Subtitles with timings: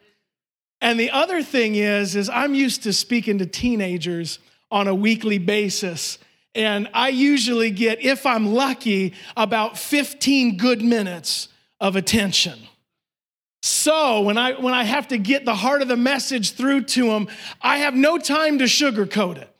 [0.81, 5.37] And the other thing is, is I'm used to speaking to teenagers on a weekly
[5.37, 6.19] basis.
[6.57, 11.49] And I usually get, if I'm lucky, about 15 good minutes
[11.79, 12.57] of attention.
[13.61, 17.09] So when I when I have to get the heart of the message through to
[17.09, 17.27] them,
[17.61, 19.53] I have no time to sugarcoat it.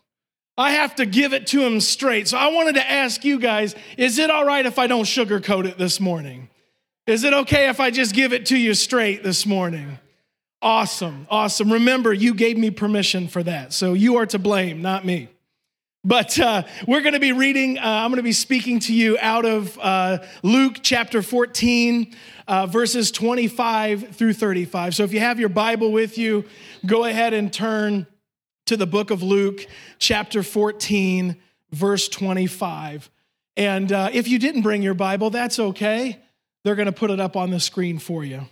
[0.58, 2.28] I have to give it to them straight.
[2.28, 5.66] So I wanted to ask you guys, is it all right if I don't sugarcoat
[5.66, 6.50] it this morning?
[7.06, 10.00] Is it okay if I just give it to you straight this morning?
[10.64, 11.28] Awesome.
[11.30, 11.72] Awesome.
[11.72, 13.72] Remember, you gave me permission for that.
[13.72, 15.30] So you are to blame, not me.
[16.08, 19.18] But uh, we're going to be reading, uh, I'm going to be speaking to you
[19.20, 22.16] out of uh, Luke chapter 14,
[22.48, 24.96] uh, verses 25 through 35.
[24.96, 26.46] So if you have your Bible with you,
[26.86, 28.08] go ahead and turn
[28.68, 29.68] to the book of Luke,
[30.00, 31.36] chapter 14,
[31.72, 33.10] verse 25.
[33.58, 36.24] And uh, if you didn't bring your Bible, that's okay.
[36.64, 38.44] They're going to put it up on the screen for you.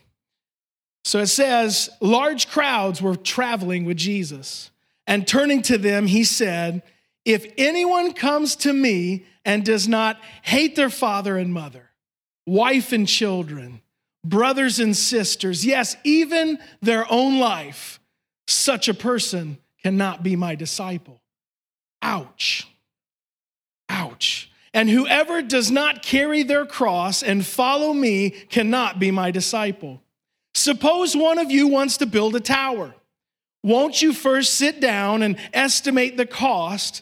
[1.05, 4.71] So it says, large crowds were traveling with Jesus.
[5.07, 6.83] And turning to them, he said,
[7.25, 11.89] if anyone comes to me and does not hate their father and mother,
[12.45, 13.81] wife and children,
[14.23, 17.99] brothers and sisters, yes, even their own life,
[18.47, 21.21] such a person cannot be my disciple.
[22.01, 22.67] Ouch.
[23.89, 24.51] Ouch.
[24.73, 30.01] And whoever does not carry their cross and follow me cannot be my disciple.
[30.53, 32.93] Suppose one of you wants to build a tower.
[33.63, 37.01] Won't you first sit down and estimate the cost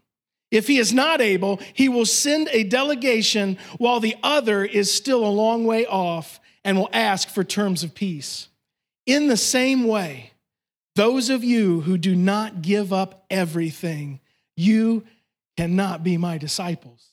[0.51, 5.25] If he is not able, he will send a delegation while the other is still
[5.25, 8.49] a long way off and will ask for terms of peace.
[9.05, 10.31] In the same way,
[10.95, 14.19] those of you who do not give up everything,
[14.57, 15.05] you
[15.57, 17.07] cannot be my disciples.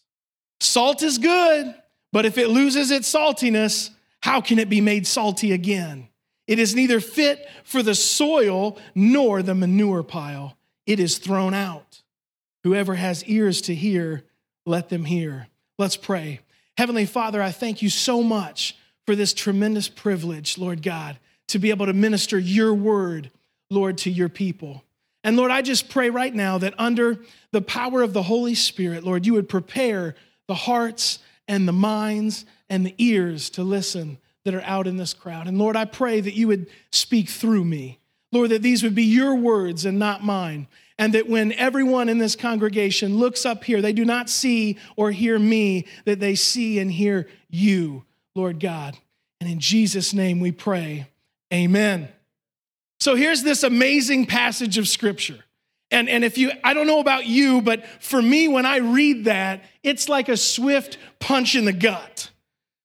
[0.61, 1.75] Salt is good,
[2.13, 3.91] but if it loses its saltiness,
[4.21, 6.09] how can it be made salty again?
[6.49, 10.57] It is neither fit for the soil nor the manure pile,
[10.87, 12.03] it is thrown out.
[12.65, 14.25] Whoever has ears to hear,
[14.67, 15.49] let them hear.
[15.79, 16.41] Let's pray.
[16.77, 18.77] Heavenly Father, I thank you so much
[19.07, 23.31] for this tremendous privilege, Lord God, to be able to minister your word,
[23.71, 24.85] Lord, to your people.
[25.25, 27.19] And Lord, I just pray right now that under
[27.51, 30.15] the power of the Holy Spirit, Lord, you would prepare
[30.47, 35.15] the hearts and the minds and the ears to listen that are out in this
[35.15, 35.47] crowd.
[35.47, 37.99] And Lord, I pray that you would speak through me.
[38.31, 42.19] Lord, that these would be your words and not mine and that when everyone in
[42.19, 46.79] this congregation looks up here, they do not see or hear me, that they see
[46.79, 48.05] and hear you,
[48.35, 48.97] Lord God.
[49.41, 51.09] And in Jesus' name we pray,
[51.55, 52.09] amen.
[53.01, 55.45] So here's this amazing passage of scripture.
[55.91, 59.25] And, and if you, I don't know about you, but for me, when I read
[59.25, 62.31] that, it's like a swift punch in the gut.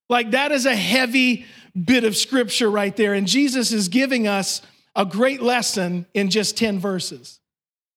[0.07, 1.45] Like that is a heavy
[1.81, 3.13] bit of scripture right there.
[3.13, 4.61] And Jesus is giving us
[4.95, 7.39] a great lesson in just 10 verses.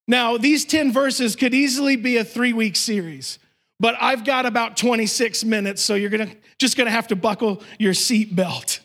[0.08, 3.38] Now, these 10 verses could easily be a three week series,
[3.80, 7.92] but I've got about 26 minutes, so you're gonna, just gonna have to buckle your
[7.92, 8.80] seatbelt.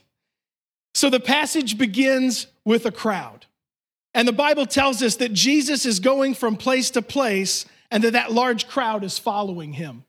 [0.94, 3.46] So the passage begins with a crowd.
[4.14, 8.14] And the Bible tells us that Jesus is going from place to place and that
[8.14, 10.04] that large crowd is following him.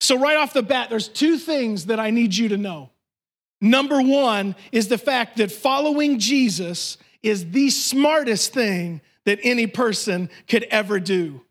[0.00, 2.90] So, right off the bat, there's two things that I need you to know.
[3.60, 10.30] Number one is the fact that following Jesus is the smartest thing that any person
[10.48, 11.42] could ever do.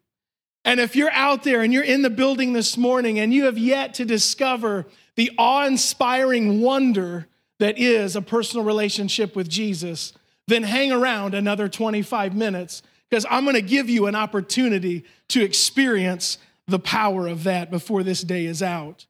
[0.63, 3.57] And if you're out there and you're in the building this morning and you have
[3.57, 4.85] yet to discover
[5.15, 7.27] the awe inspiring wonder
[7.59, 10.13] that is a personal relationship with Jesus,
[10.47, 15.44] then hang around another 25 minutes because I'm going to give you an opportunity to
[15.44, 16.38] experience
[16.68, 19.06] the power of that before this day is out.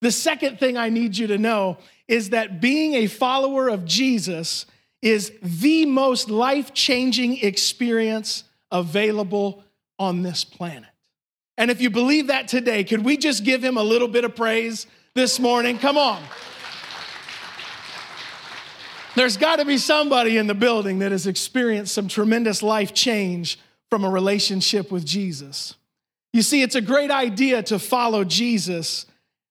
[0.00, 1.78] The second thing I need you to know
[2.08, 4.66] is that being a follower of Jesus
[5.04, 9.62] is the most life changing experience available
[9.98, 10.88] on this planet.
[11.58, 14.34] And if you believe that today, could we just give him a little bit of
[14.34, 15.76] praise this morning?
[15.76, 16.22] Come on.
[19.14, 23.60] There's got to be somebody in the building that has experienced some tremendous life change
[23.90, 25.74] from a relationship with Jesus.
[26.32, 29.04] You see, it's a great idea to follow Jesus,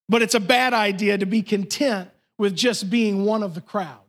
[0.09, 2.09] but it's a bad idea to be content
[2.39, 4.02] with just being one of the crowd.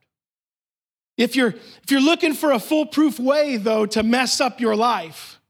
[1.16, 5.40] If you're, if you're looking for a foolproof way, though, to mess up your life,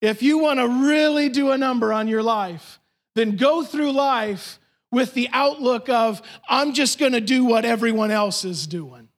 [0.00, 2.80] if you want to really do a number on your life,
[3.14, 4.58] then go through life
[4.90, 9.08] with the outlook of, I'm just going to do what everyone else is doing.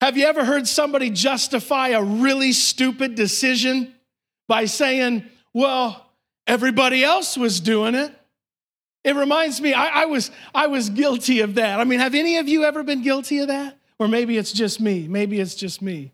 [0.00, 3.94] Have you ever heard somebody justify a really stupid decision
[4.46, 6.06] by saying, well,
[6.46, 8.12] everybody else was doing it?
[9.04, 11.80] It reminds me, I, I, was, I was guilty of that.
[11.80, 13.77] I mean, have any of you ever been guilty of that?
[13.98, 15.08] Or maybe it's just me.
[15.08, 16.12] Maybe it's just me.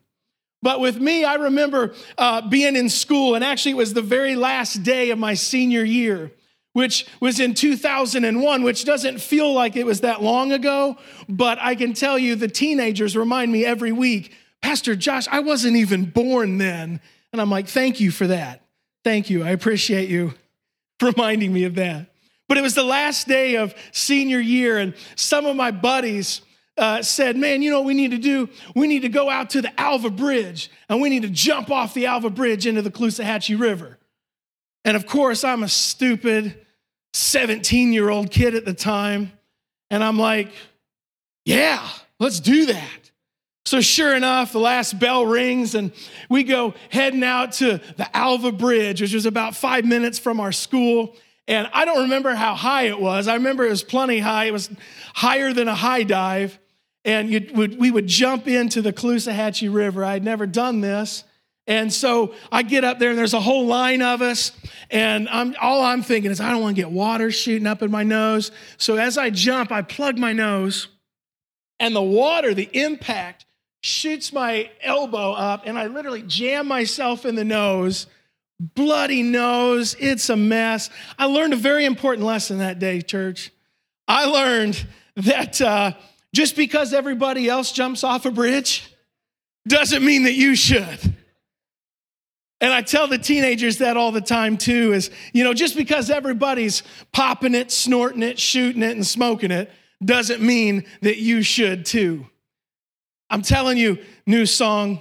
[0.61, 4.35] But with me, I remember uh, being in school, and actually, it was the very
[4.35, 6.31] last day of my senior year
[6.75, 10.97] which was in 2001, which doesn't feel like it was that long ago,
[11.29, 15.77] but I can tell you the teenagers remind me every week, Pastor Josh, I wasn't
[15.77, 16.99] even born then.
[17.31, 18.61] And I'm like, thank you for that.
[19.05, 19.41] Thank you.
[19.41, 20.33] I appreciate you
[21.01, 22.07] reminding me of that.
[22.49, 26.41] But it was the last day of senior year, and some of my buddies
[26.77, 28.49] uh, said, Man, you know what we need to do?
[28.75, 31.93] We need to go out to the Alva Bridge and we need to jump off
[31.93, 33.97] the Alva Bridge into the Caloosahatchee River.
[34.83, 36.65] And of course, I'm a stupid,
[37.13, 39.31] 17 year old kid at the time.
[39.89, 40.51] And I'm like,
[41.45, 41.87] yeah,
[42.19, 43.11] let's do that.
[43.65, 45.91] So, sure enough, the last bell rings and
[46.29, 50.51] we go heading out to the Alva Bridge, which was about five minutes from our
[50.51, 51.15] school.
[51.47, 53.27] And I don't remember how high it was.
[53.27, 54.45] I remember it was plenty high.
[54.45, 54.69] It was
[55.15, 56.59] higher than a high dive.
[57.05, 60.03] And would, we would jump into the Caloosahatchee River.
[60.03, 61.23] I'd never done this.
[61.67, 64.51] And so I get up there and there's a whole line of us.
[64.91, 67.89] And I'm, all I'm thinking is, I don't want to get water shooting up in
[67.89, 68.51] my nose.
[68.77, 70.87] So as I jump, I plug my nose
[71.79, 73.45] and the water, the impact,
[73.81, 78.07] shoots my elbow up and I literally jam myself in the nose.
[78.59, 79.95] Bloody nose.
[79.99, 80.89] It's a mess.
[81.19, 83.51] I learned a very important lesson that day, church.
[84.07, 84.85] I learned
[85.15, 85.91] that uh,
[86.35, 88.91] just because everybody else jumps off a bridge
[89.65, 90.99] doesn't mean that you should.
[92.59, 96.09] And I tell the teenagers that all the time too is, you know, just because
[96.09, 96.83] everybody's
[97.13, 99.71] popping it, snorting it, shooting it, and smoking it
[100.03, 102.27] doesn't mean that you should too.
[103.29, 104.99] I'm telling you, new song,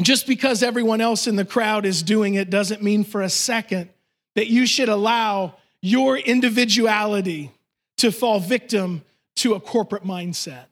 [0.00, 3.90] just because everyone else in the crowd is doing it doesn't mean for a second
[4.34, 7.50] that you should allow your individuality
[7.98, 9.02] to fall victim
[9.36, 10.69] to a corporate mindset.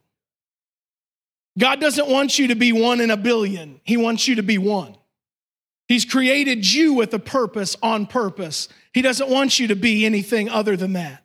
[1.59, 4.59] God doesn't want you to be one in a billion, He wants you to be
[4.59, 4.95] one.
[5.89, 8.69] He's created you with a purpose on purpose.
[8.93, 11.25] He doesn't want you to be anything other than that.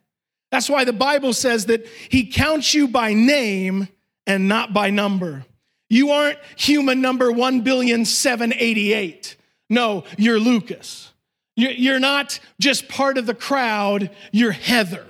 [0.52, 3.90] That's why the Bible says that He counts you by name
[4.26, 5.44] and not by number.
[5.90, 9.36] You aren't human number 1,788.
[9.70, 11.12] No, you're Lucas.
[11.56, 15.06] You're not just part of the crowd, you're Heather,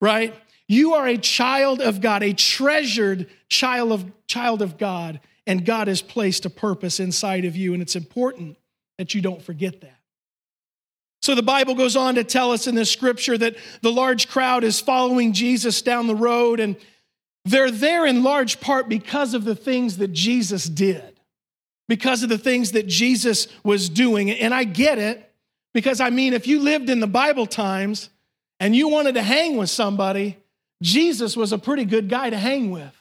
[0.00, 0.34] right?
[0.70, 5.88] You are a child of God, a treasured child of, child of God, and God
[5.88, 8.56] has placed a purpose inside of you, and it's important
[8.96, 9.98] that you don't forget that.
[11.22, 14.62] So the Bible goes on to tell us in this scripture that the large crowd
[14.62, 16.76] is following Jesus down the road, and
[17.44, 21.18] they're there in large part because of the things that Jesus did,
[21.88, 24.30] because of the things that Jesus was doing.
[24.30, 25.32] And I get it,
[25.74, 28.08] because I mean, if you lived in the Bible times
[28.60, 30.36] and you wanted to hang with somebody,
[30.82, 32.96] Jesus was a pretty good guy to hang with.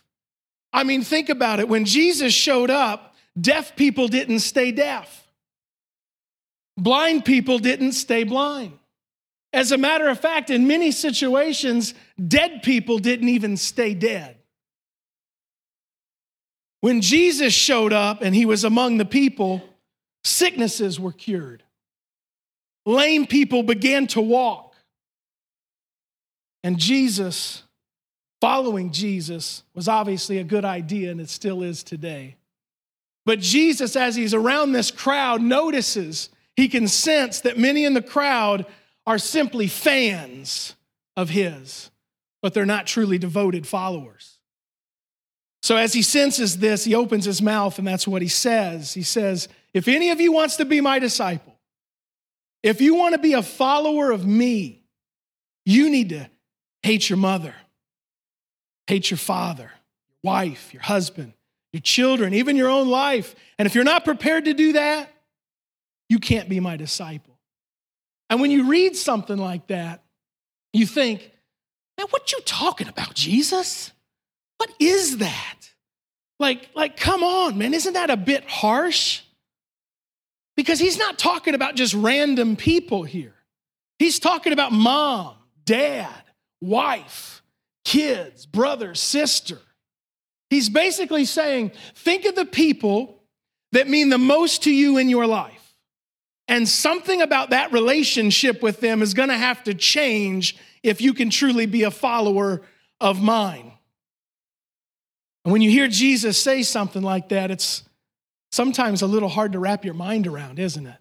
[0.71, 1.69] I mean, think about it.
[1.69, 5.27] When Jesus showed up, deaf people didn't stay deaf.
[6.77, 8.74] Blind people didn't stay blind.
[9.51, 11.93] As a matter of fact, in many situations,
[12.27, 14.38] dead people didn't even stay dead.
[16.81, 19.62] When Jesus showed up and he was among the people,
[20.24, 21.63] sicknesses were cured.
[22.86, 24.75] Lame people began to walk.
[26.63, 27.63] And Jesus,
[28.41, 32.36] following Jesus, was obviously a good idea, and it still is today.
[33.25, 38.01] But Jesus, as he's around this crowd, notices he can sense that many in the
[38.01, 38.65] crowd
[39.05, 40.75] are simply fans
[41.15, 41.91] of his,
[42.41, 44.39] but they're not truly devoted followers.
[45.62, 48.93] So as he senses this, he opens his mouth and that's what he says.
[48.93, 51.55] He says, If any of you wants to be my disciple,
[52.63, 54.84] if you want to be a follower of me,
[55.65, 56.29] you need to
[56.84, 57.53] hate your mother,
[58.89, 59.72] hate your father,
[60.10, 61.34] your wife, your husband,
[61.72, 63.36] your children, even your own life.
[63.60, 65.13] And if you're not prepared to do that,
[66.10, 67.38] you can't be my disciple.
[68.31, 70.01] And when you read something like that,
[70.74, 71.22] you think,
[72.00, 73.91] man, what you talking about, Jesus?
[74.58, 75.69] What is that?
[76.39, 79.22] Like, like, come on, man, isn't that a bit harsh?
[80.58, 83.36] Because he's not talking about just random people here.
[84.00, 86.24] He's talking about mom, dad,
[86.60, 87.43] wife,
[87.89, 89.58] kids, brother, sister.
[90.51, 93.24] He's basically saying, think of the people
[93.72, 95.74] that mean the most to you in your life.
[96.48, 101.15] And something about that relationship with them is going to have to change if you
[101.15, 102.62] can truly be a follower
[103.01, 103.72] of mine.
[105.43, 107.84] And when you hear Jesus say something like that, it's
[108.51, 110.98] sometimes a little hard to wrap your mind around, isn't it?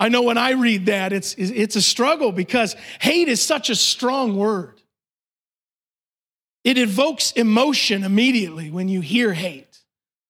[0.00, 3.76] I know when I read that, it's, it's a struggle because hate is such a
[3.76, 4.73] strong word.
[6.64, 9.78] It evokes emotion immediately when you hear hate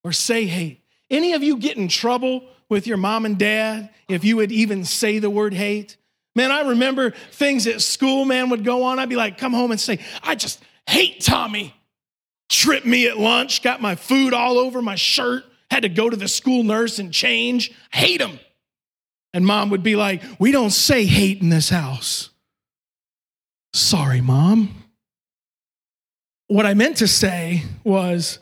[0.03, 0.83] or say hate.
[1.09, 4.85] Any of you get in trouble with your mom and dad if you would even
[4.85, 5.97] say the word hate.
[6.35, 8.99] Man, I remember things at school, man, would go on.
[8.99, 11.73] I'd be like, come home and say, I just hate Tommy.
[12.49, 16.17] Trip me at lunch, got my food all over my shirt, had to go to
[16.17, 17.73] the school nurse and change.
[17.93, 18.41] Hate him.
[19.33, 22.31] And mom would be like, We don't say hate in this house.
[23.73, 24.84] Sorry, mom.
[26.55, 28.39] What I meant to say was,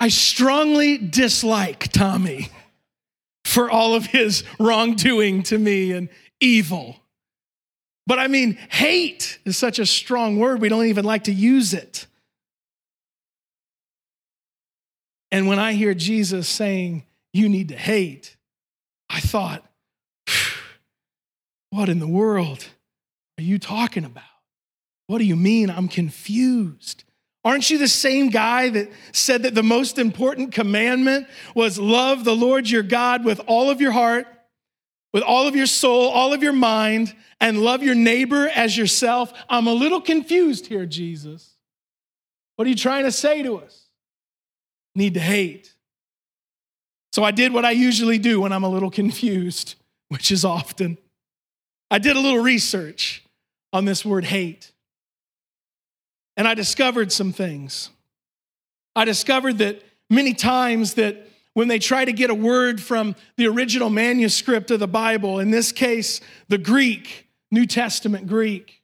[0.00, 2.48] I strongly dislike Tommy
[3.44, 6.08] for all of his wrongdoing to me and
[6.40, 6.96] evil.
[8.06, 11.74] But I mean, hate is such a strong word, we don't even like to use
[11.74, 12.06] it.
[15.30, 18.34] And when I hear Jesus saying, You need to hate,
[19.10, 19.62] I thought,
[21.68, 22.66] What in the world
[23.38, 24.24] are you talking about?
[25.06, 25.68] What do you mean?
[25.68, 27.04] I'm confused.
[27.46, 32.34] Aren't you the same guy that said that the most important commandment was love the
[32.34, 34.26] Lord your God with all of your heart,
[35.12, 39.32] with all of your soul, all of your mind, and love your neighbor as yourself?
[39.48, 41.54] I'm a little confused here, Jesus.
[42.56, 43.84] What are you trying to say to us?
[44.96, 45.72] Need to hate.
[47.12, 49.76] So I did what I usually do when I'm a little confused,
[50.08, 50.98] which is often.
[51.92, 53.22] I did a little research
[53.72, 54.72] on this word hate.
[56.36, 57.90] And I discovered some things.
[58.94, 63.46] I discovered that many times that when they try to get a word from the
[63.46, 68.82] original manuscript of the Bible, in this case, the Greek, New Testament Greek,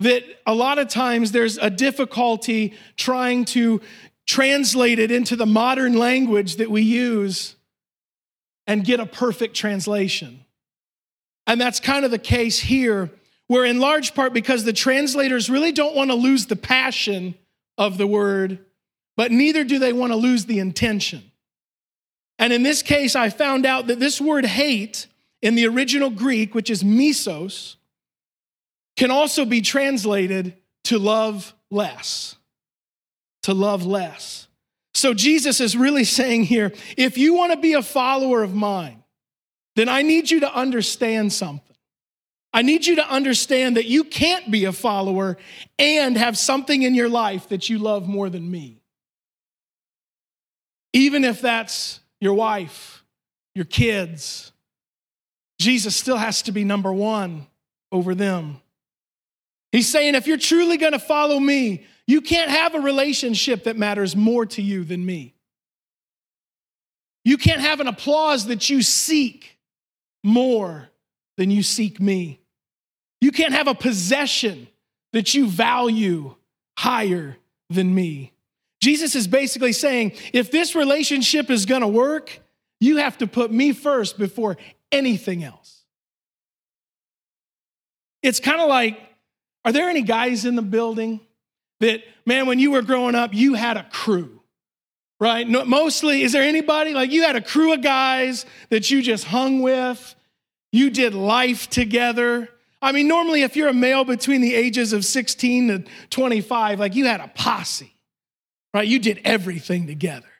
[0.00, 3.80] that a lot of times there's a difficulty trying to
[4.26, 7.54] translate it into the modern language that we use
[8.66, 10.44] and get a perfect translation.
[11.46, 13.10] And that's kind of the case here
[13.50, 17.34] where, in large part, because the translators really don't want to lose the passion
[17.76, 18.64] of the word,
[19.16, 21.32] but neither do they want to lose the intention.
[22.38, 25.08] And in this case, I found out that this word hate
[25.42, 27.74] in the original Greek, which is misos,
[28.96, 30.54] can also be translated
[30.84, 32.36] to love less.
[33.42, 34.46] To love less.
[34.94, 39.02] So Jesus is really saying here if you want to be a follower of mine,
[39.74, 41.69] then I need you to understand something.
[42.52, 45.36] I need you to understand that you can't be a follower
[45.78, 48.82] and have something in your life that you love more than me.
[50.92, 53.04] Even if that's your wife,
[53.54, 54.50] your kids,
[55.60, 57.46] Jesus still has to be number one
[57.92, 58.60] over them.
[59.70, 63.76] He's saying, if you're truly going to follow me, you can't have a relationship that
[63.76, 65.34] matters more to you than me.
[67.24, 69.58] You can't have an applause that you seek
[70.24, 70.88] more
[71.36, 72.39] than you seek me.
[73.20, 74.68] You can't have a possession
[75.12, 76.34] that you value
[76.78, 77.36] higher
[77.68, 78.32] than me.
[78.80, 82.40] Jesus is basically saying if this relationship is gonna work,
[82.80, 84.56] you have to put me first before
[84.90, 85.84] anything else.
[88.22, 88.98] It's kind of like
[89.64, 91.20] are there any guys in the building
[91.80, 94.40] that, man, when you were growing up, you had a crew?
[95.18, 95.46] Right?
[95.46, 99.60] mostly, is there anybody like you had a crew of guys that you just hung
[99.60, 100.14] with?
[100.72, 102.48] You did life together.
[102.82, 106.94] I mean, normally, if you're a male between the ages of 16 to 25, like
[106.94, 107.94] you had a posse,
[108.72, 108.86] right?
[108.86, 110.30] You did everything together,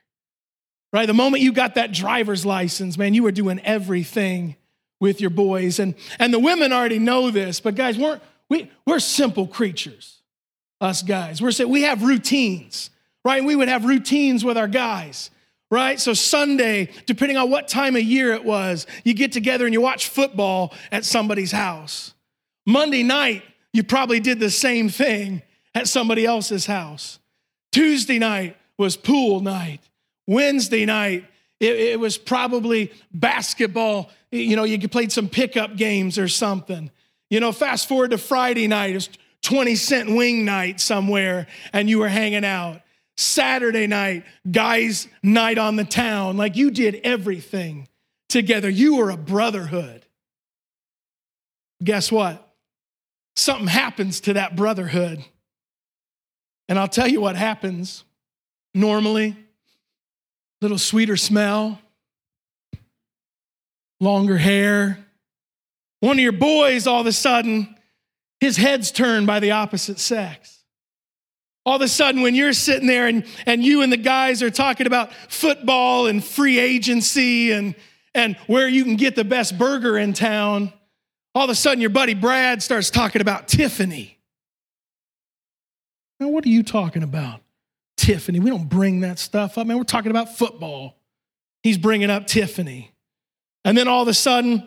[0.92, 1.06] right?
[1.06, 4.56] The moment you got that driver's license, man, you were doing everything
[5.00, 5.78] with your boys.
[5.78, 10.20] And, and the women already know this, but guys, we're, we, we're simple creatures,
[10.80, 11.42] us guys.
[11.42, 12.88] We're, we have routines,
[13.22, 13.44] right?
[13.44, 15.30] We would have routines with our guys
[15.72, 16.00] right?
[16.00, 19.80] So, Sunday, depending on what time of year it was, you get together and you
[19.80, 22.12] watch football at somebody's house.
[22.70, 25.42] Monday night, you probably did the same thing
[25.74, 27.18] at somebody else's house.
[27.72, 29.80] Tuesday night was pool night.
[30.26, 31.24] Wednesday night,
[31.58, 34.10] it, it was probably basketball.
[34.30, 36.90] You know, you played some pickup games or something.
[37.28, 39.08] You know, fast forward to Friday night, it's
[39.42, 42.82] 20 cent wing night somewhere, and you were hanging out.
[43.16, 46.36] Saturday night, guys' night on the town.
[46.36, 47.88] Like you did everything
[48.28, 48.70] together.
[48.70, 50.06] You were a brotherhood.
[51.82, 52.49] Guess what?
[53.36, 55.24] Something happens to that brotherhood.
[56.68, 58.04] And I'll tell you what happens
[58.74, 59.36] normally
[60.60, 61.80] little sweeter smell,
[63.98, 64.98] longer hair.
[66.00, 67.74] One of your boys, all of a sudden,
[68.40, 70.64] his head's turned by the opposite sex.
[71.66, 74.50] All of a sudden, when you're sitting there and, and you and the guys are
[74.50, 77.74] talking about football and free agency and,
[78.14, 80.72] and where you can get the best burger in town,
[81.34, 84.18] all of a sudden your buddy Brad starts talking about Tiffany.
[86.18, 87.40] Now, what are you talking about?
[87.96, 88.40] Tiffany.
[88.40, 89.76] We don't bring that stuff up, man.
[89.76, 90.96] We're talking about football.
[91.62, 92.92] He's bringing up Tiffany.
[93.64, 94.66] And then all of a sudden,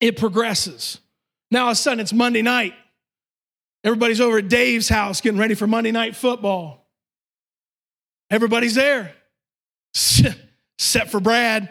[0.00, 0.98] it progresses.
[1.50, 2.74] Now, all of a sudden, it's Monday night.
[3.84, 6.86] Everybody's over at Dave's house getting ready for Monday night football.
[8.30, 9.12] Everybody's there,
[10.78, 11.68] except for Brad.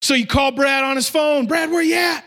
[0.00, 1.46] So you call Brad on his phone.
[1.46, 2.24] Brad, where you at?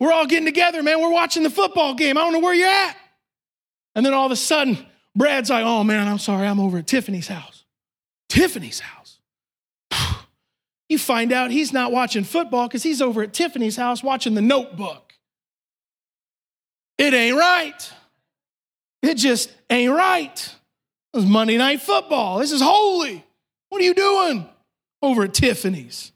[0.00, 1.00] We're all getting together, man.
[1.00, 2.18] We're watching the football game.
[2.18, 2.96] I don't know where you're at.
[3.94, 4.78] And then all of a sudden,
[5.16, 7.64] Brad's like, oh man, I'm sorry, I'm over at Tiffany's house.
[8.28, 9.18] Tiffany's house.
[10.86, 14.42] You find out he's not watching football because he's over at Tiffany's house watching the
[14.42, 15.14] notebook.
[16.98, 17.92] It ain't right.
[19.02, 20.54] It just ain't right.
[21.14, 22.38] It's Monday night football.
[22.38, 23.24] This is holy.
[23.70, 24.46] What are you doing
[25.02, 26.12] over at Tiffany's?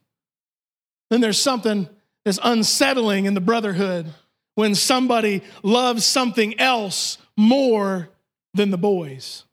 [1.10, 1.88] Then there's something
[2.28, 4.12] that's unsettling in the brotherhood
[4.54, 8.10] when somebody loves something else more
[8.52, 9.44] than the boys.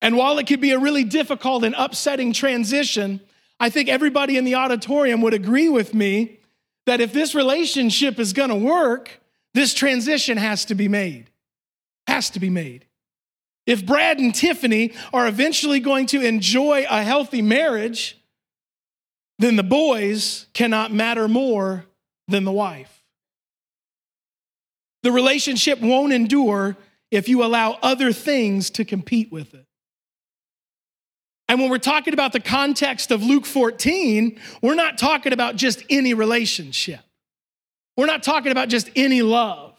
[0.00, 3.20] And while it could be a really difficult and upsetting transition,
[3.58, 6.38] I think everybody in the auditorium would agree with me
[6.86, 9.20] that if this relationship is gonna work,
[9.52, 11.30] this transition has to be made.
[12.06, 12.86] Has to be made.
[13.66, 18.21] If Brad and Tiffany are eventually going to enjoy a healthy marriage,
[19.42, 21.84] then the boys cannot matter more
[22.28, 23.02] than the wife.
[25.02, 26.76] The relationship won't endure
[27.10, 29.66] if you allow other things to compete with it.
[31.48, 35.82] And when we're talking about the context of Luke 14, we're not talking about just
[35.90, 37.00] any relationship.
[37.96, 39.76] We're not talking about just any love.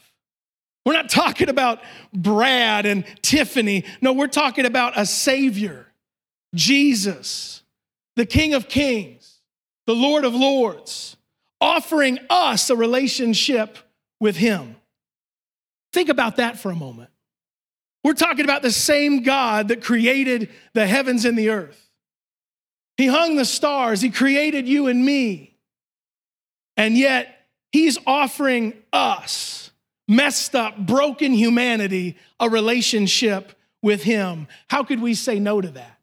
[0.86, 1.80] We're not talking about
[2.14, 3.86] Brad and Tiffany.
[4.02, 5.88] No, we're talking about a Savior,
[6.54, 7.64] Jesus,
[8.18, 9.23] the King of Kings,
[9.86, 11.18] the Lord of Lords,
[11.60, 13.78] offering us a relationship
[14.20, 14.76] with Him.
[15.92, 17.10] Think about that for a moment.
[18.04, 21.90] We're talking about the same God that created the heavens and the earth.
[22.98, 25.58] He hung the stars, He created you and me.
[26.76, 29.72] And yet, He's offering us,
[30.08, 34.48] messed up, broken humanity, a relationship with Him.
[34.70, 36.00] How could we say no to that?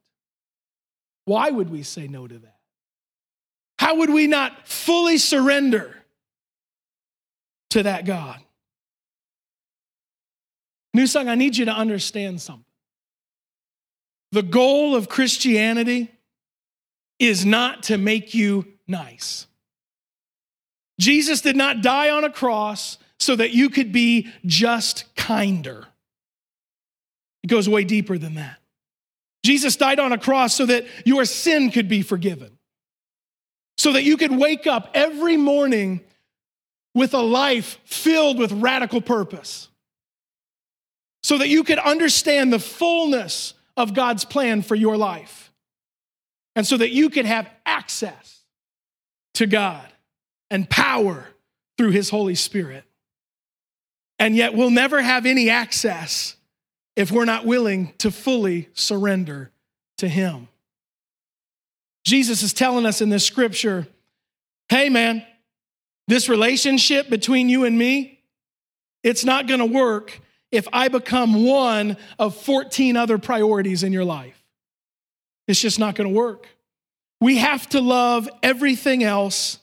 [1.27, 2.50] Why would we say no to that?
[3.91, 5.97] How would we not fully surrender
[7.71, 8.39] to that God?
[10.95, 12.65] New Song, I need you to understand something.
[14.31, 16.09] The goal of Christianity
[17.19, 19.49] is not to make you nice.
[21.01, 25.85] Jesus did not die on a cross so that you could be just kinder.
[27.43, 28.59] It goes way deeper than that.
[29.45, 32.57] Jesus died on a cross so that your sin could be forgiven,
[33.81, 36.03] so that you could wake up every morning
[36.95, 39.71] with a life filled with radical purpose
[41.23, 45.51] so that you could understand the fullness of God's plan for your life.
[46.55, 48.43] And so that you could have access
[49.35, 49.89] to God
[50.51, 51.29] and power
[51.79, 52.85] through His Holy Spirit.
[54.19, 56.37] And yet, we'll never have any access
[56.97, 59.51] if we're not willing to fully surrender
[59.97, 60.49] to Him.
[62.05, 63.87] Jesus is telling us in this scripture
[64.69, 65.25] hey, man,
[66.07, 68.21] this relationship between you and me,
[69.03, 70.21] it's not gonna work
[70.53, 74.41] if I become one of 14 other priorities in your life.
[75.47, 76.47] It's just not going to work.
[77.21, 79.59] We have to love everything else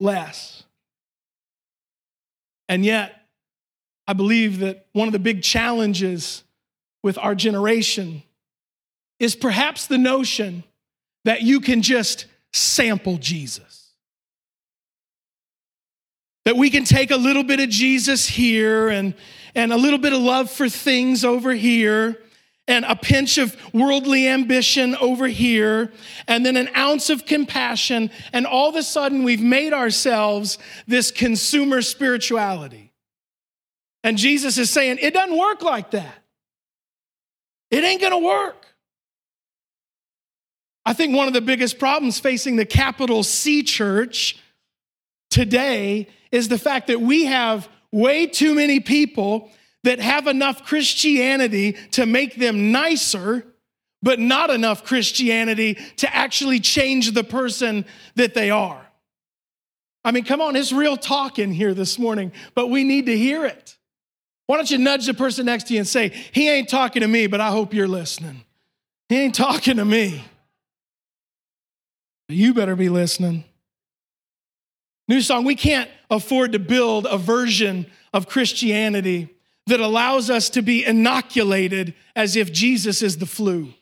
[0.00, 0.64] less.
[2.68, 3.22] And yet,
[4.08, 6.44] I believe that one of the big challenges
[7.02, 8.22] with our generation
[9.18, 10.64] is perhaps the notion
[11.26, 13.92] that you can just sample Jesus.
[16.44, 19.12] That we can take a little bit of Jesus here and,
[19.54, 22.16] and a little bit of love for things over here
[22.68, 25.92] and a pinch of worldly ambition over here,
[26.26, 30.58] and then an ounce of compassion, and all of a sudden we've made ourselves
[30.88, 32.92] this consumer spirituality.
[34.02, 36.24] And Jesus is saying, it doesn't work like that.
[37.70, 38.65] It ain't gonna work.
[40.86, 44.38] I think one of the biggest problems facing the capital C church
[45.30, 49.50] today is the fact that we have way too many people
[49.82, 53.44] that have enough Christianity to make them nicer,
[54.00, 58.86] but not enough Christianity to actually change the person that they are.
[60.04, 63.18] I mean, come on, it's real talk in here this morning, but we need to
[63.18, 63.76] hear it.
[64.46, 67.08] Why don't you nudge the person next to you and say, He ain't talking to
[67.08, 68.44] me, but I hope you're listening.
[69.08, 70.22] He ain't talking to me.
[72.28, 73.44] You better be listening.
[75.08, 79.28] New song, we can't afford to build a version of Christianity
[79.66, 83.72] that allows us to be inoculated as if Jesus is the flu.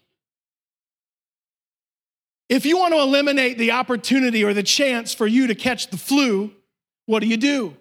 [2.49, 5.97] If you want to eliminate the opportunity or the chance for you to catch the
[5.97, 6.53] flu,
[7.07, 7.75] what do you do?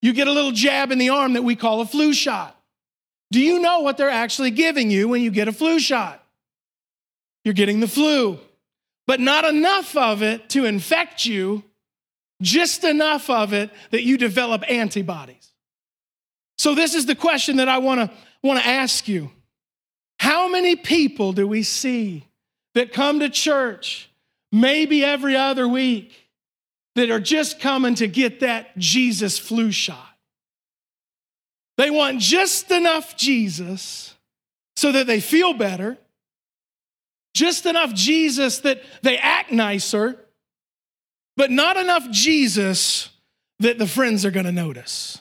[0.00, 2.56] You get a little jab in the arm that we call a flu shot.
[3.30, 6.24] Do you know what they're actually giving you when you get a flu shot?
[7.44, 8.38] You're getting the flu
[9.06, 11.64] but not enough of it to infect you,
[12.42, 15.52] just enough of it that you develop antibodies.
[16.58, 19.30] So, this is the question that I wanna, wanna ask you.
[20.18, 22.26] How many people do we see
[22.74, 24.10] that come to church
[24.52, 26.28] maybe every other week
[26.94, 30.06] that are just coming to get that Jesus flu shot?
[31.78, 34.14] They want just enough Jesus
[34.76, 35.96] so that they feel better
[37.34, 40.18] just enough Jesus that they act nicer,
[41.36, 43.10] but not enough Jesus
[43.60, 45.18] that the friends are gonna notice.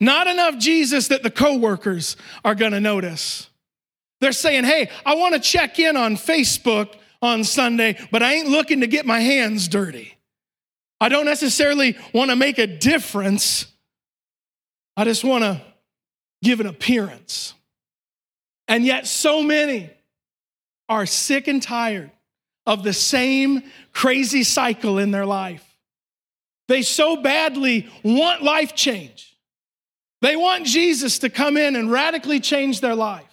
[0.00, 3.48] Not enough Jesus that the coworkers are gonna notice.
[4.20, 8.80] They're saying, hey, I wanna check in on Facebook on Sunday, but I ain't looking
[8.80, 10.16] to get my hands dirty.
[11.00, 13.66] I don't necessarily wanna make a difference.
[14.96, 15.62] I just wanna
[16.42, 17.54] give an appearance.
[18.68, 19.90] And yet, so many
[20.92, 22.10] are sick and tired
[22.66, 25.64] of the same crazy cycle in their life.
[26.68, 29.36] They so badly want life change.
[30.20, 33.24] They want Jesus to come in and radically change their life.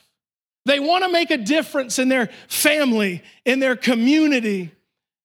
[0.65, 4.71] They want to make a difference in their family, in their community,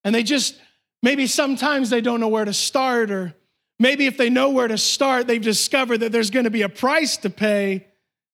[0.03, 0.61] and they just
[1.03, 3.33] maybe sometimes they don't know where to start, or
[3.79, 6.69] maybe if they know where to start, they've discovered that there's going to be a
[6.69, 7.87] price to pay,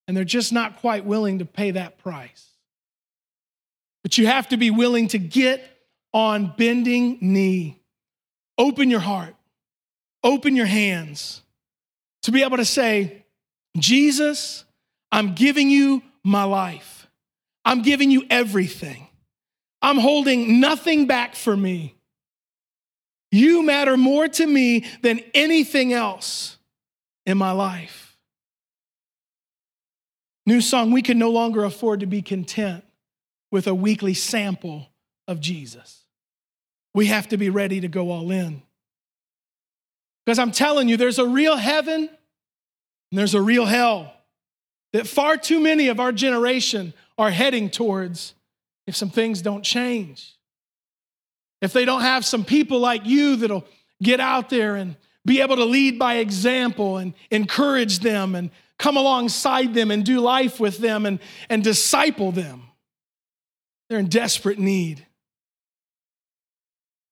[0.08, 2.49] and they're just not quite willing to pay that price.
[4.02, 5.64] But you have to be willing to get
[6.12, 7.80] on bending knee.
[8.58, 9.34] Open your heart,
[10.22, 11.42] open your hands
[12.22, 13.24] to be able to say,
[13.78, 14.64] Jesus,
[15.10, 17.08] I'm giving you my life.
[17.64, 19.06] I'm giving you everything.
[19.82, 21.94] I'm holding nothing back for me.
[23.32, 26.58] You matter more to me than anything else
[27.24, 28.16] in my life.
[30.46, 32.84] New song, we can no longer afford to be content
[33.50, 34.88] with a weekly sample
[35.26, 36.04] of Jesus.
[36.94, 38.62] We have to be ready to go all in.
[40.24, 42.08] Because I'm telling you, there's a real heaven
[43.10, 44.12] and there's a real hell
[44.92, 48.34] that far too many of our generation are heading towards
[48.86, 50.36] if some things don't change.
[51.60, 53.66] If they don't have some people like you that'll
[54.02, 58.96] get out there and be able to lead by example and encourage them and come
[58.96, 62.69] alongside them and do life with them and, and disciple them.
[63.90, 65.04] They're in desperate need.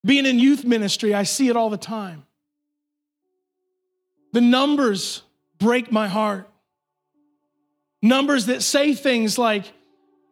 [0.07, 2.25] Being in youth ministry, I see it all the time.
[4.33, 5.23] The numbers
[5.59, 6.49] break my heart.
[8.01, 9.73] Numbers that say things like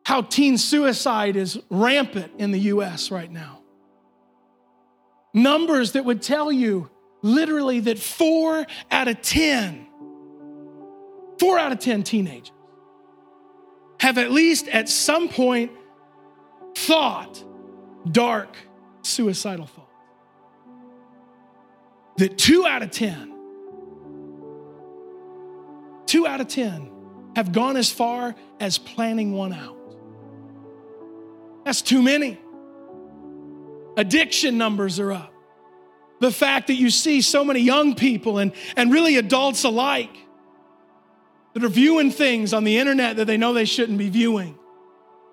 [0.04, 3.58] how teen suicide is rampant in the US right now.
[5.34, 6.88] Numbers that would tell you
[7.22, 9.88] literally that four out of 10,
[11.40, 12.52] four out of 10 teenagers
[13.98, 15.72] have at least at some point
[16.76, 17.42] thought
[18.10, 18.54] dark,
[19.02, 19.82] suicidal thoughts.
[22.18, 23.32] That two out of 10,
[26.04, 26.90] two out of 10
[27.34, 29.76] have gone as far as planning one out.
[31.64, 32.38] That's too many.
[33.96, 35.32] Addiction numbers are up.
[36.20, 40.16] the fact that you see so many young people and, and really adults alike
[41.54, 44.58] that are viewing things on the internet that they know they shouldn't be viewing.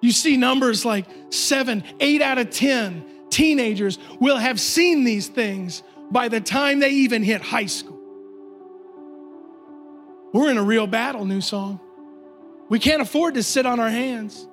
[0.03, 5.81] You see numbers like seven, eight out of 10 teenagers will have seen these things
[6.11, 8.01] by the time they even hit high school.
[10.33, 11.79] We're in a real battle, new song.
[12.67, 14.45] We can't afford to sit on our hands.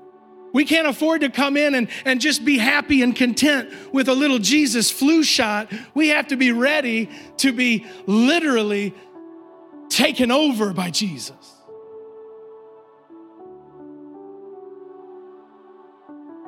[0.52, 4.14] We can't afford to come in and, and just be happy and content with a
[4.14, 5.72] little Jesus flu shot.
[5.94, 8.94] We have to be ready to be literally
[9.88, 11.39] taken over by Jesus.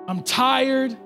[0.08, 0.96] I'm tired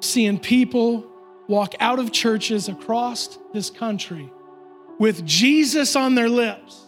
[0.00, 1.06] seeing people
[1.48, 4.30] walk out of churches across this country
[4.98, 6.80] with Jesus on their lips,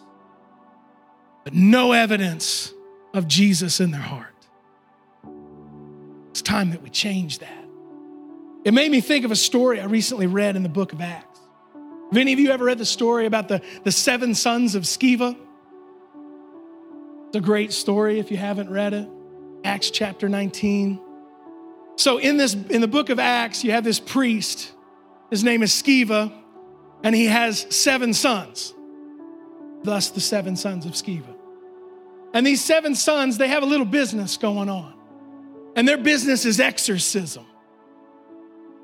[1.44, 2.72] but no evidence
[3.12, 4.32] of Jesus in their heart.
[6.30, 7.64] It's time that we change that.
[8.64, 11.40] It made me think of a story I recently read in the book of Acts.
[12.10, 15.36] Have any of you ever read the story about the, the seven sons of Sceva?
[17.28, 19.08] It's a great story if you haven't read it.
[19.64, 21.00] Acts chapter 19.
[21.96, 24.72] So in this in the book of Acts, you have this priest.
[25.30, 26.32] His name is Sceva,
[27.02, 28.74] and he has seven sons.
[29.82, 31.34] Thus the seven sons of Sceva.
[32.32, 34.96] And these seven sons, they have a little business going on
[35.76, 37.46] and their business is exorcism.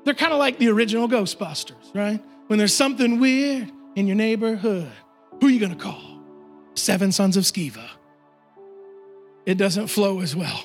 [0.05, 2.23] They're kind of like the original Ghostbusters, right?
[2.47, 4.91] When there's something weird in your neighborhood,
[5.41, 6.19] who are you gonna call?
[6.75, 7.89] Seven Sons of Sceva.
[9.45, 10.63] It doesn't flow as well,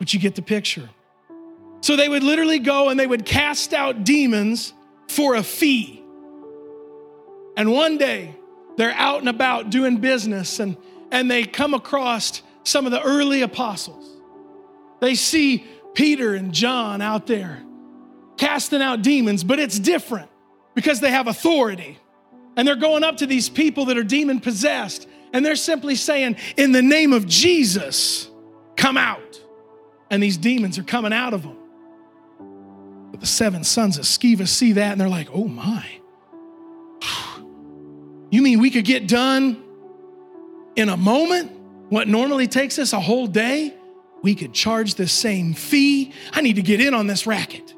[0.00, 0.88] but you get the picture.
[1.82, 4.72] So they would literally go and they would cast out demons
[5.08, 6.02] for a fee.
[7.56, 8.34] And one day
[8.76, 10.76] they're out and about doing business and,
[11.12, 14.08] and they come across some of the early apostles.
[15.00, 17.62] They see Peter and John out there
[18.38, 20.30] casting out demons, but it's different
[20.74, 21.98] because they have authority.
[22.56, 26.36] And they're going up to these people that are demon possessed, and they're simply saying,
[26.56, 28.30] In the name of Jesus,
[28.76, 29.40] come out.
[30.10, 31.56] And these demons are coming out of them.
[33.10, 35.86] But the seven sons of Sceva see that, and they're like, Oh my.
[38.32, 39.60] You mean we could get done
[40.76, 41.50] in a moment?
[41.88, 43.74] What normally takes us a whole day?
[44.22, 46.12] we could charge the same fee.
[46.32, 47.74] I need to get in on this racket.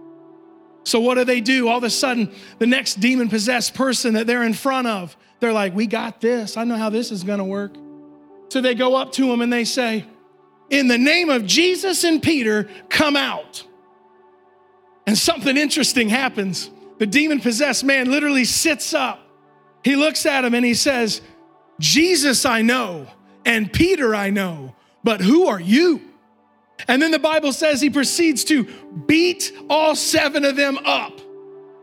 [0.85, 1.69] So, what do they do?
[1.69, 5.53] All of a sudden, the next demon possessed person that they're in front of, they're
[5.53, 6.57] like, We got this.
[6.57, 7.77] I know how this is going to work.
[8.49, 10.05] So, they go up to him and they say,
[10.73, 13.63] In the name of Jesus and Peter, come out.
[15.07, 16.71] And something interesting happens.
[16.99, 19.21] The demon possessed man literally sits up.
[19.85, 21.21] He looks at him and he says,
[21.79, 23.07] Jesus I know,
[23.45, 26.01] and Peter I know, but who are you?
[26.89, 28.65] And then the Bible says he proceeds to
[29.07, 31.21] beat all seven of them up.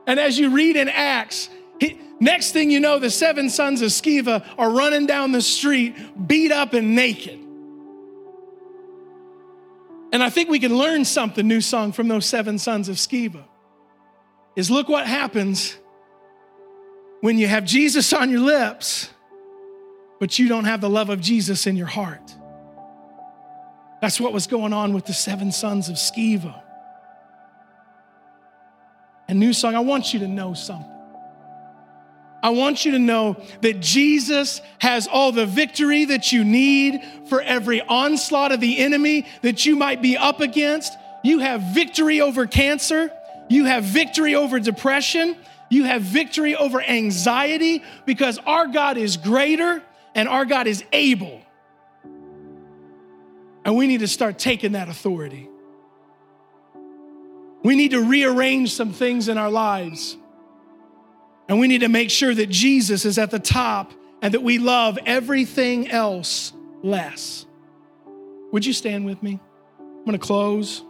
[0.07, 1.49] And as you read in Acts,
[1.79, 5.95] he, next thing you know, the seven sons of Sceva are running down the street,
[6.27, 7.45] beat up and naked.
[10.11, 13.43] And I think we can learn something, new song, from those seven sons of Sceva.
[14.55, 15.77] Is look what happens
[17.21, 19.09] when you have Jesus on your lips,
[20.19, 22.35] but you don't have the love of Jesus in your heart.
[24.01, 26.61] That's what was going on with the seven sons of Sceva.
[29.27, 30.98] And New Song, I want you to know something.
[32.41, 37.41] I want you to know that Jesus has all the victory that you need for
[37.41, 40.93] every onslaught of the enemy that you might be up against.
[41.23, 43.11] You have victory over cancer.
[43.49, 45.35] You have victory over depression.
[45.69, 49.83] You have victory over anxiety because our God is greater
[50.15, 51.41] and our God is able.
[53.65, 55.49] And we need to start taking that authority.
[57.63, 60.15] We need to rearrange some things in our lives.
[61.49, 64.59] And we need to make sure that Jesus is at the top and that we
[64.59, 67.47] love everything else less.
[68.51, 69.39] Would you stand with me?
[69.79, 70.83] I'm going to close.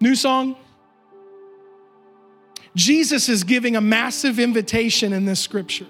[0.00, 0.56] New song.
[2.74, 5.86] Jesus is giving a massive invitation in this scripture.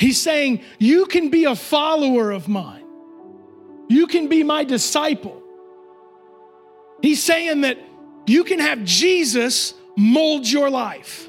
[0.00, 2.86] He's saying, You can be a follower of mine,
[3.88, 5.42] you can be my disciple.
[7.02, 7.78] He's saying that
[8.26, 11.28] you can have Jesus mold your life,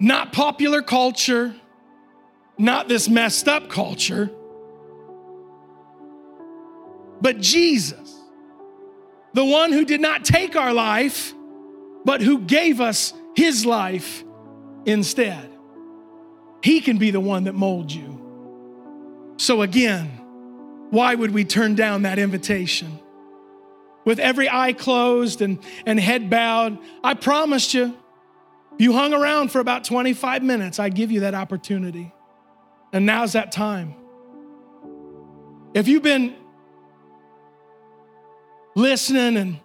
[0.00, 1.54] not popular culture,
[2.58, 4.30] not this messed up culture,
[7.20, 8.20] but Jesus,
[9.32, 11.32] the one who did not take our life,
[12.04, 14.24] but who gave us his life
[14.84, 15.48] instead.
[16.62, 19.34] He can be the one that molds you.
[19.36, 20.08] So, again,
[20.90, 22.98] why would we turn down that invitation?
[24.04, 27.96] With every eye closed and, and head bowed, I promised you,
[28.78, 32.12] you hung around for about 25 minutes, I'd give you that opportunity.
[32.92, 33.94] And now's that time.
[35.74, 36.34] If you've been
[38.74, 39.60] listening and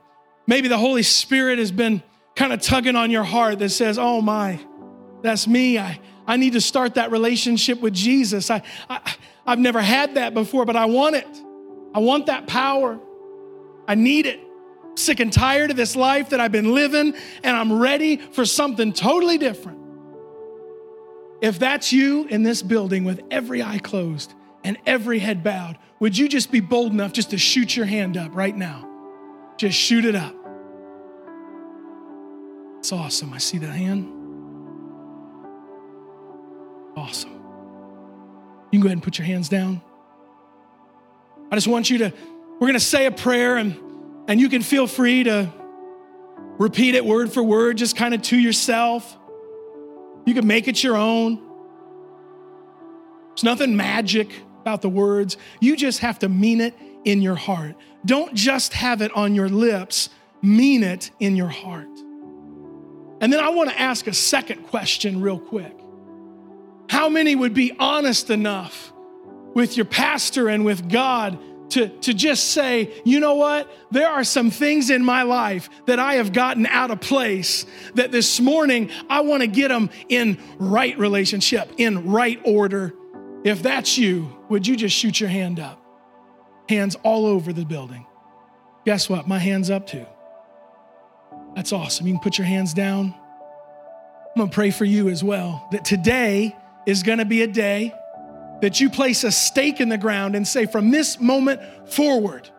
[0.45, 2.02] maybe the Holy Spirit has been
[2.36, 4.60] kind of tugging on your heart that says, oh my,
[5.21, 5.80] that's me.
[5.80, 8.50] I, I need to start that relationship with Jesus.
[8.50, 11.28] I, I, I've never had that before, but I want it.
[11.93, 13.00] I want that power.
[13.88, 14.41] I need it.
[14.95, 18.93] Sick and tired of this life that I've been living, and I'm ready for something
[18.93, 19.80] totally different.
[21.39, 26.17] If that's you in this building with every eye closed and every head bowed, would
[26.17, 28.88] you just be bold enough just to shoot your hand up right now?
[29.58, 30.36] Just shoot it up.
[32.80, 33.34] It's awesome.
[33.34, 34.12] I see that hand.
[36.95, 37.34] Awesome.
[38.71, 39.82] You can go ahead and put your hands down.
[41.52, 42.13] I just want you to,
[42.60, 43.80] we're going to say a prayer and,
[44.28, 45.52] and you can feel free to
[46.58, 49.17] repeat it word for word, just kind of to yourself.
[50.26, 51.36] You can make it your own.
[53.30, 55.38] There's nothing magic about the words.
[55.60, 56.74] You just have to mean it
[57.06, 57.76] in your heart.
[58.06, 60.10] Don't just have it on your lips,
[60.41, 61.88] mean it in your heart.
[63.22, 65.74] And then I want to ask a second question, real quick.
[66.89, 68.91] How many would be honest enough
[69.54, 71.38] with your pastor and with God
[71.69, 73.69] to, to just say, you know what?
[73.91, 78.12] There are some things in my life that I have gotten out of place that
[78.12, 82.93] this morning I want to get them in right relationship, in right order.
[83.43, 85.82] If that's you, would you just shoot your hand up?
[86.69, 88.06] Hands all over the building.
[88.86, 89.27] Guess what?
[89.27, 90.06] My hand's up too.
[91.56, 92.08] That's awesome.
[92.08, 93.13] You can put your hands down.
[94.38, 97.47] I'm going to pray for you as well that today is going to be a
[97.47, 97.93] day
[98.62, 102.50] that you place a stake in the ground and say, from this moment forward,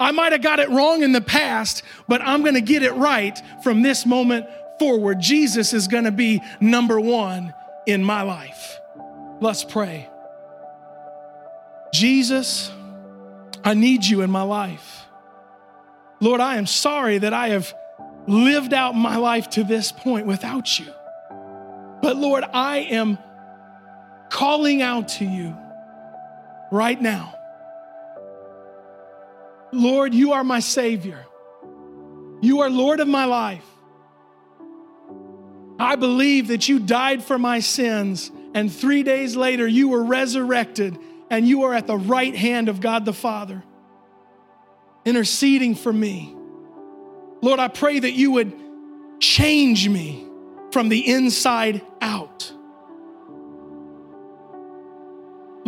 [0.00, 2.92] I might have got it wrong in the past, but I'm going to get it
[2.92, 4.46] right from this moment
[4.78, 5.20] forward.
[5.20, 7.52] Jesus is going to be number one
[7.86, 8.78] in my life.
[9.40, 10.08] Let's pray.
[11.92, 12.70] Jesus,
[13.64, 15.04] I need you in my life.
[16.20, 17.72] Lord, I am sorry that I have
[18.26, 20.86] lived out my life to this point without you.
[22.02, 23.18] But Lord, I am
[24.30, 25.56] calling out to you
[26.70, 27.34] right now.
[29.72, 31.24] Lord, you are my Savior.
[32.40, 33.64] You are Lord of my life.
[35.78, 40.98] I believe that you died for my sins, and three days later you were resurrected,
[41.30, 43.62] and you are at the right hand of God the Father,
[45.04, 46.34] interceding for me.
[47.40, 48.52] Lord, I pray that you would
[49.20, 50.26] change me
[50.72, 52.52] from the inside out.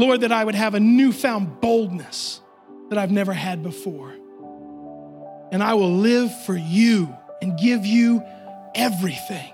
[0.00, 2.40] Lord, that I would have a newfound boldness
[2.88, 4.14] that I've never had before.
[5.52, 8.22] And I will live for you and give you
[8.74, 9.52] everything,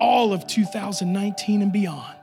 [0.00, 2.14] all of 2019 and beyond.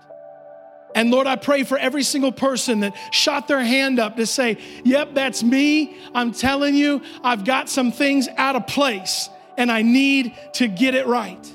[0.95, 4.58] And Lord, I pray for every single person that shot their hand up to say,
[4.86, 5.97] Yep, that's me.
[6.13, 10.95] I'm telling you, I've got some things out of place and I need to get
[10.95, 11.55] it right.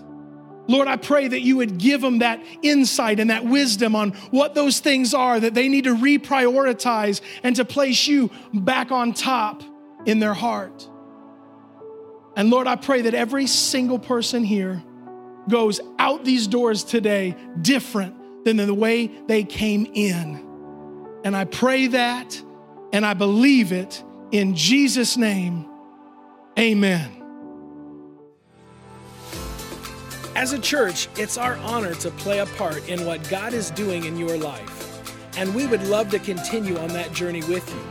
[0.71, 4.55] Lord, I pray that you would give them that insight and that wisdom on what
[4.55, 9.65] those things are that they need to reprioritize and to place you back on top
[10.07, 10.89] in their heart.
[12.37, 14.81] And Lord, I pray that every single person here
[15.49, 20.47] goes out these doors today different than the way they came in.
[21.25, 22.41] And I pray that
[22.93, 25.69] and I believe it in Jesus' name.
[26.57, 27.20] Amen.
[30.41, 34.07] As a church, it's our honor to play a part in what God is doing
[34.07, 35.37] in your life.
[35.37, 37.83] And we would love to continue on that journey with you.